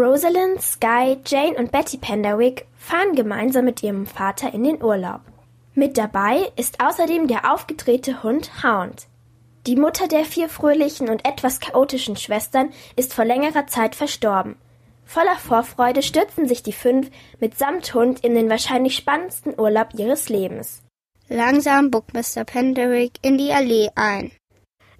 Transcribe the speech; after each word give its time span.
Rosalind, 0.00 0.62
Sky, 0.62 1.18
Jane 1.26 1.58
und 1.58 1.72
Betty 1.72 1.98
Penderwick 1.98 2.66
fahren 2.78 3.14
gemeinsam 3.14 3.66
mit 3.66 3.82
ihrem 3.82 4.06
Vater 4.06 4.54
in 4.54 4.64
den 4.64 4.82
Urlaub. 4.82 5.20
Mit 5.74 5.98
dabei 5.98 6.50
ist 6.56 6.82
außerdem 6.82 7.26
der 7.26 7.52
aufgedrehte 7.52 8.22
Hund 8.22 8.50
Hound. 8.64 9.08
Die 9.66 9.76
Mutter 9.76 10.08
der 10.08 10.24
vier 10.24 10.48
fröhlichen 10.48 11.10
und 11.10 11.26
etwas 11.26 11.60
chaotischen 11.60 12.16
Schwestern 12.16 12.70
ist 12.96 13.12
vor 13.12 13.26
längerer 13.26 13.66
Zeit 13.66 13.94
verstorben. 13.94 14.56
Voller 15.04 15.36
Vorfreude 15.36 16.02
stürzen 16.02 16.48
sich 16.48 16.62
die 16.62 16.72
fünf 16.72 17.10
mitsamt 17.38 17.92
Hund 17.92 18.20
in 18.20 18.34
den 18.34 18.48
wahrscheinlich 18.48 18.96
spannendsten 18.96 19.52
Urlaub 19.60 19.88
ihres 19.98 20.30
Lebens. 20.30 20.82
Langsam 21.28 21.90
buckt 21.90 22.14
Mr. 22.14 22.44
Penderwick 22.44 23.18
in 23.20 23.36
die 23.36 23.52
Allee 23.52 23.90
ein. 23.96 24.32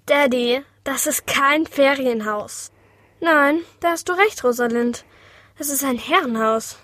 Daddy, 0.05 0.61
das 0.83 1.07
ist 1.07 1.25
kein 1.25 1.65
Ferienhaus. 1.65 2.71
Nein, 3.21 3.59
da 3.79 3.91
hast 3.91 4.09
du 4.09 4.13
recht, 4.13 4.43
Rosalind. 4.43 5.05
Es 5.59 5.69
ist 5.69 5.83
ein 5.83 5.99
Herrenhaus. 5.99 6.77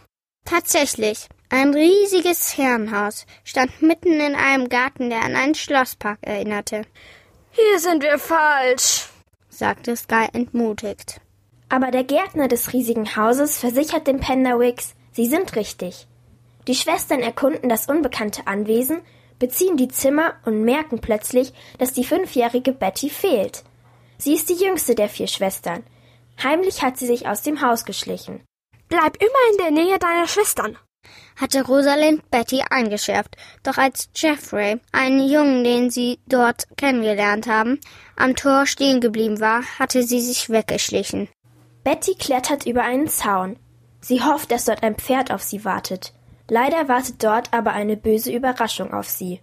Tatsächlich. 0.45 1.27
Ein 1.49 1.73
riesiges 1.73 2.57
Herrenhaus 2.57 3.25
stand 3.43 3.81
mitten 3.81 4.19
in 4.19 4.35
einem 4.35 4.69
Garten, 4.69 5.09
der 5.09 5.23
an 5.23 5.35
einen 5.35 5.55
Schlosspark 5.55 6.19
erinnerte. 6.21 6.83
Hier 7.51 7.79
sind 7.79 8.03
wir 8.03 8.19
falsch, 8.19 9.07
sagte 9.49 9.95
Sky 9.95 10.27
entmutigt. 10.31 11.21
Aber 11.69 11.89
der 11.89 12.03
Gärtner 12.03 12.47
des 12.47 12.71
riesigen 12.71 13.15
Hauses 13.15 13.57
versichert 13.57 14.05
den 14.05 14.19
Penderwicks, 14.19 14.93
sie 15.13 15.25
sind 15.25 15.55
richtig. 15.55 16.05
Die 16.67 16.75
Schwestern 16.75 17.21
erkunden 17.21 17.67
das 17.67 17.87
unbekannte 17.87 18.45
Anwesen, 18.45 19.01
beziehen 19.39 19.75
die 19.75 19.87
Zimmer 19.87 20.35
und 20.45 20.63
merken 20.63 20.99
plötzlich, 20.99 21.51
dass 21.79 21.93
die 21.93 22.03
fünfjährige 22.03 22.73
Betty 22.73 23.09
fehlt. 23.09 23.63
Sie 24.17 24.33
ist 24.33 24.49
die 24.49 24.63
jüngste 24.63 24.93
der 24.93 25.09
vier 25.09 25.27
Schwestern. 25.27 25.83
Heimlich 26.43 26.83
hat 26.83 26.97
sie 26.97 27.07
sich 27.07 27.27
aus 27.27 27.41
dem 27.41 27.61
Haus 27.61 27.85
geschlichen. 27.85 28.43
Bleib 28.89 29.17
immer 29.17 29.51
in 29.51 29.57
der 29.57 29.71
Nähe 29.71 29.99
deiner 29.99 30.27
Schwestern, 30.27 30.77
hatte 31.35 31.65
Rosalind 31.65 32.29
Betty 32.29 32.63
eingeschärft. 32.69 33.35
Doch 33.63 33.77
als 33.77 34.09
Jeffrey, 34.15 34.79
einen 34.91 35.27
Jungen, 35.27 35.63
den 35.63 35.89
sie 35.89 36.19
dort 36.27 36.67
kennengelernt 36.77 37.47
haben, 37.47 37.79
am 38.15 38.35
Tor 38.35 38.65
stehen 38.65 39.01
geblieben 39.01 39.39
war, 39.39 39.63
hatte 39.79 40.03
sie 40.03 40.21
sich 40.21 40.49
weggeschlichen. 40.49 41.29
Betty 41.83 42.15
klettert 42.15 42.65
über 42.65 42.83
einen 42.83 43.07
Zaun. 43.07 43.57
Sie 44.01 44.23
hofft, 44.23 44.51
dass 44.51 44.65
dort 44.65 44.83
ein 44.83 44.95
Pferd 44.95 45.31
auf 45.31 45.41
sie 45.41 45.65
wartet. 45.65 46.13
Leider 46.49 46.87
wartet 46.87 47.23
dort 47.23 47.53
aber 47.53 47.73
eine 47.73 47.97
böse 47.97 48.31
Überraschung 48.31 48.93
auf 48.93 49.09
sie. 49.09 49.41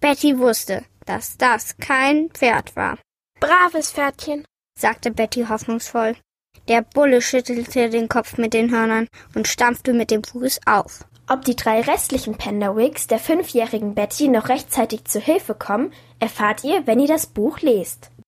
Betty 0.00 0.38
wusste, 0.38 0.84
dass 1.06 1.36
das 1.36 1.76
kein 1.78 2.30
Pferd 2.30 2.76
war. 2.76 2.98
Braves 3.40 3.90
Pferdchen, 3.90 4.44
sagte 4.78 5.10
Betty 5.10 5.46
hoffnungsvoll. 5.48 6.16
Der 6.68 6.80
Bulle 6.80 7.20
schüttelte 7.20 7.90
den 7.90 8.08
Kopf 8.08 8.38
mit 8.38 8.54
den 8.54 8.70
Hörnern 8.70 9.08
und 9.34 9.48
stampfte 9.48 9.92
mit 9.92 10.10
dem 10.10 10.24
Fuß 10.24 10.60
auf. 10.64 11.04
Ob 11.28 11.44
die 11.44 11.56
drei 11.56 11.80
restlichen 11.80 12.36
Penderwicks 12.36 13.06
der 13.06 13.18
fünfjährigen 13.18 13.94
Betty 13.94 14.28
noch 14.28 14.48
rechtzeitig 14.48 15.04
zu 15.04 15.20
Hilfe 15.20 15.54
kommen, 15.54 15.92
erfahrt 16.20 16.64
ihr, 16.64 16.86
wenn 16.86 17.00
ihr 17.00 17.08
das 17.08 17.26
Buch 17.26 17.60
lest. 17.60 18.10